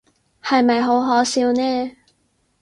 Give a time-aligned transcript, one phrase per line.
[0.41, 1.91] 係咪好可笑呢？